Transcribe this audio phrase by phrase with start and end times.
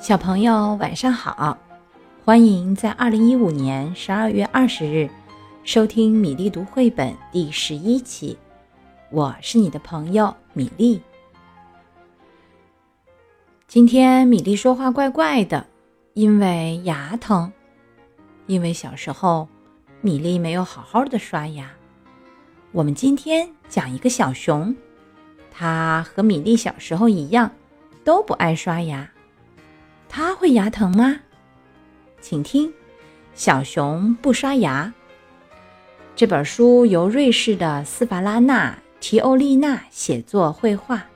[0.00, 1.58] 小朋友晚上好，
[2.24, 5.10] 欢迎在二零一五年十二月二十日
[5.62, 8.34] 收听米粒读绘本第十一期。
[9.10, 11.02] 我是你的朋友米粒。
[13.68, 15.66] 今天米粒说话怪怪的，
[16.14, 17.52] 因为牙疼。
[18.46, 19.46] 因为小时候
[20.00, 21.70] 米粒没有好好的刷牙。
[22.72, 24.74] 我们今天讲一个小熊，
[25.50, 27.50] 它和米粒小时候一样，
[28.02, 29.06] 都不爱刷牙。
[30.12, 31.20] 它会牙疼吗？
[32.20, 32.68] 请听
[33.32, 34.92] 《小熊不刷牙》
[36.16, 41.06] 这本书，由瑞士的斯法拉纳·提欧丽娜写作、绘画，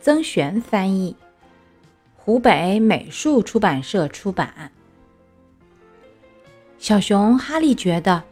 [0.00, 1.16] 曾璇翻译，
[2.16, 4.72] 湖北美术出版社出版。
[6.78, 8.24] 小熊哈利觉得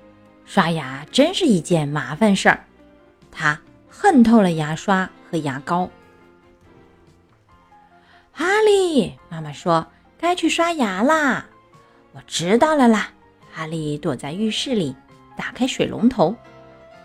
[0.45, 2.65] 刷牙真是一件麻烦事儿，
[3.31, 3.59] 他
[3.89, 5.89] 恨透了牙刷和牙膏。
[8.33, 9.87] 哈利，妈妈说。
[10.21, 11.47] 该去刷牙啦！
[12.13, 13.11] 我知道了啦。
[13.51, 14.95] 哈利躲在浴室里，
[15.35, 16.37] 打开水龙头。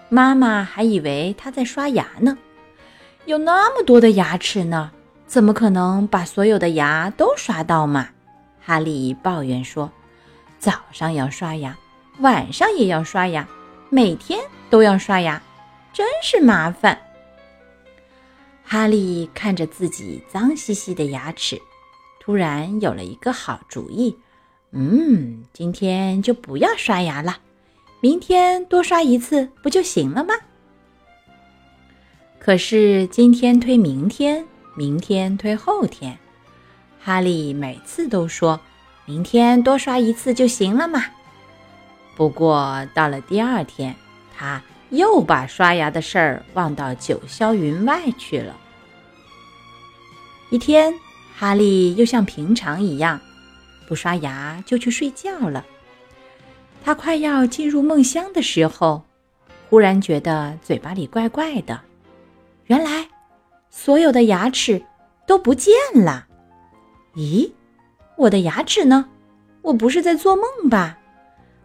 [0.10, 2.38] 妈妈还以为他在刷牙呢。
[3.26, 4.92] 有那么多的牙齿呢，
[5.26, 8.10] 怎么可能把所有的牙都刷到嘛？
[8.62, 9.90] 哈利抱怨说
[10.60, 11.78] ：“早上要刷牙，
[12.20, 13.48] 晚上也要刷牙，
[13.90, 15.42] 每天都要刷牙，
[15.94, 17.00] 真是麻烦。”
[18.66, 21.60] 哈利看着自己脏兮兮的牙齿。
[22.26, 24.18] 突然有了一个好主意，
[24.72, 27.38] 嗯，今天就不要刷牙了，
[28.00, 30.34] 明天多刷一次不就行了吗？
[32.40, 36.18] 可是今天推明天，明天推后天，
[37.00, 38.60] 哈利每次都说
[39.06, 41.06] 明天多刷一次就行了嘛。
[42.16, 43.96] 不过到了第二天，
[44.36, 44.60] 他
[44.90, 48.58] 又把刷牙的事儿忘到九霄云外去了。
[50.50, 50.92] 一天。
[51.38, 53.20] 哈利又像平常一样，
[53.88, 55.66] 不刷牙就去睡觉了。
[56.82, 59.04] 他快要进入梦乡的时候，
[59.70, 61.82] 忽然觉得嘴巴里怪怪的。
[62.68, 63.10] 原来，
[63.70, 64.82] 所有的牙齿
[65.28, 66.26] 都不见了。
[67.16, 67.52] 咦，
[68.16, 69.10] 我的牙齿呢？
[69.62, 70.98] 我不是在做梦吧？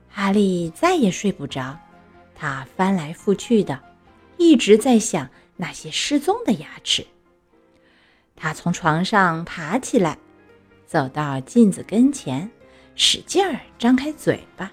[0.09, 1.79] 哈利再也睡不着，
[2.35, 3.79] 他翻来覆去的，
[4.37, 7.07] 一直在想那些失踪的牙齿。
[8.43, 10.17] 他从床上爬起来，
[10.87, 12.51] 走到镜子跟前，
[12.95, 14.73] 使劲儿张开嘴巴。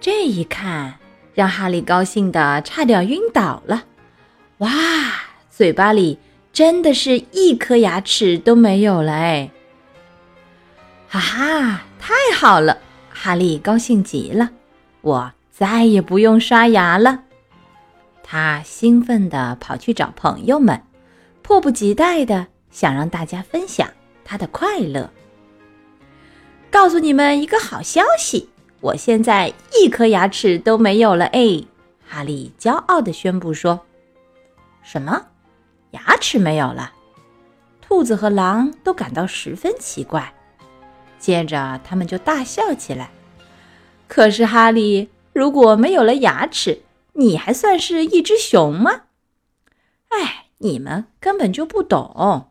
[0.00, 0.94] 这一看，
[1.32, 3.84] 让哈利高兴的差点晕倒了。
[4.58, 4.68] 哇，
[5.48, 6.18] 嘴巴里
[6.52, 9.12] 真的是一颗牙齿都没有了！
[9.12, 9.50] 哎，
[11.08, 12.76] 哈哈，太好了！
[13.10, 14.50] 哈利高兴极了，
[15.02, 17.22] 我再也不用刷牙了。
[18.24, 20.82] 他兴奋地跑去找朋友们。
[21.46, 23.88] 迫不及待的想让大家分享
[24.24, 25.08] 他的快乐。
[26.72, 28.48] 告诉你们一个好消息，
[28.80, 31.26] 我现在一颗牙齿都没有了！
[31.26, 31.62] 哎，
[32.04, 33.86] 哈利骄傲的宣布说
[34.82, 35.26] ：“什么？
[35.92, 36.92] 牙齿没有了？”
[37.80, 40.34] 兔子和狼都感到十分奇怪，
[41.20, 43.10] 接着他们就大笑起来。
[44.08, 46.82] 可是哈利，如果没有了牙齿，
[47.12, 49.02] 你还算是一只熊吗？
[50.08, 50.45] 哎。
[50.58, 52.48] 你们根本就不懂。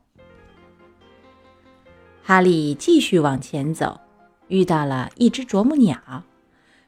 [2.23, 4.01] 哈利继续往前走，
[4.47, 6.23] 遇到了一只啄木鸟。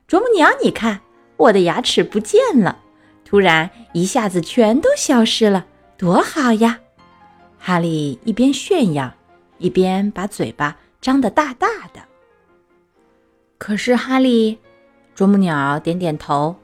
[0.08, 1.02] 啄木鸟，你看，
[1.38, 2.80] 我的牙齿不见了，
[3.26, 5.68] 突然一下子全都消失了，
[5.98, 6.80] 多好呀！
[7.60, 9.14] 哈利一边炫耀，
[9.58, 12.02] 一边把嘴巴张得大大的。
[13.58, 14.60] 可是哈利，
[15.14, 16.56] 啄木鸟点点头，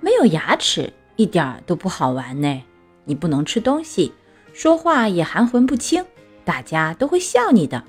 [0.00, 2.62] 没有牙齿一点都不好玩呢。
[3.08, 4.12] 你不能吃东西，
[4.52, 6.04] 说话也含混不清，
[6.44, 7.82] 大家都会笑你的。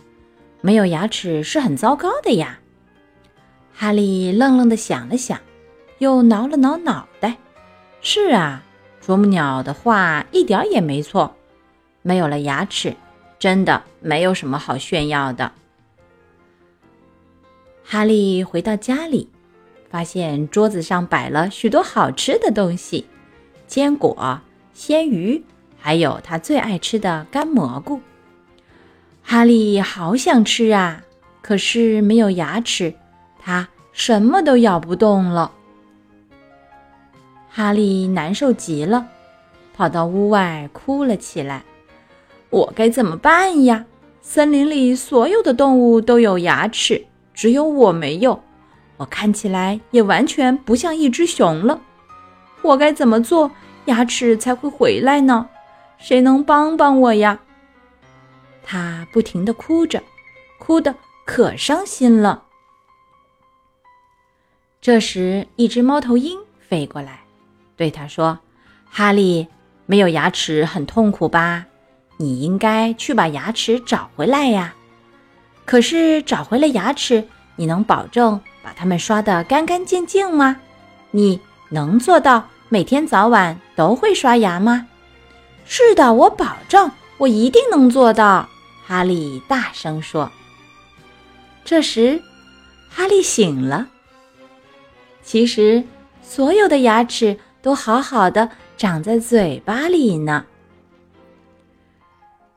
[0.61, 2.59] 没有牙齿是很糟糕的呀。
[3.73, 5.39] 哈利愣愣地想了想，
[5.97, 7.35] 又挠了挠脑袋。
[8.01, 8.63] 是啊，
[9.01, 11.35] 啄木鸟的话一点也没错。
[12.01, 12.95] 没有了牙齿，
[13.37, 15.51] 真的没有什么好炫耀的。
[17.83, 19.29] 哈利回到家里，
[19.89, 23.05] 发现桌子上摆了许多好吃的东西，
[23.67, 24.41] 坚果。
[24.73, 25.43] 鲜鱼，
[25.77, 28.01] 还有他最爱吃的干蘑菇。
[29.23, 31.03] 哈利好想吃啊，
[31.41, 32.93] 可是没有牙齿，
[33.39, 35.51] 他什么都咬不动了。
[37.49, 39.07] 哈利难受极了，
[39.75, 41.63] 跑到屋外哭了起来。
[42.49, 43.85] 我该怎么办呀？
[44.21, 48.41] 森林里所有的动物都有牙齿，只有我没有。
[48.97, 51.81] 我看起来也完全不像一只熊了。
[52.61, 53.49] 我该怎么做？
[53.89, 55.49] 牙齿才会回来呢，
[55.97, 57.39] 谁能帮帮我呀？
[58.63, 60.01] 他不停的哭着，
[60.59, 60.95] 哭得
[61.25, 62.43] 可伤心了。
[64.79, 67.21] 这时，一只猫头鹰飞过来，
[67.75, 68.39] 对他说
[68.89, 69.47] ：“哈利，
[69.87, 71.65] 没有牙齿很痛苦吧？
[72.17, 74.75] 你应该去把牙齿找回来呀。
[75.65, 80.57] 可是找回了牙齿，你能保证把它们刷得干干净净吗？
[81.11, 84.87] 你能做到每天早晚都会刷牙吗
[85.65, 88.47] ？”“是的，我保证，我一定能做到。”
[88.87, 90.31] 哈利大声说。
[91.65, 92.21] 这时，
[92.89, 93.87] 哈利醒了。
[95.21, 95.83] 其实，
[96.23, 100.45] 所有的牙齿都好好的长在嘴巴里呢。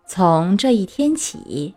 [0.07, 1.75] 从这一天起，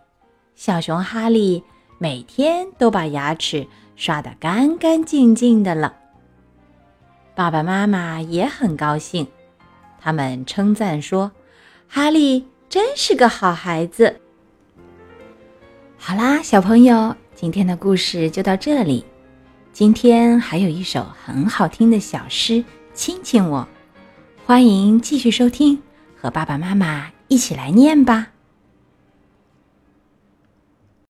[0.56, 1.64] 小熊哈利
[1.98, 3.68] 每天都把牙齿
[3.98, 5.94] 刷得干干净净的了。
[7.36, 9.28] 爸爸妈妈也很高兴，
[10.00, 11.34] 他们称赞说
[11.86, 14.22] ：“哈利真是个好孩子。”
[16.00, 19.04] 好啦，小朋友，今天的故事就到这里。
[19.74, 22.54] 今天还有一首很好听的小诗
[22.94, 23.68] 《亲亲我》，
[24.48, 25.82] 欢迎继续收听，
[26.16, 28.30] 和爸爸妈妈一起来念吧。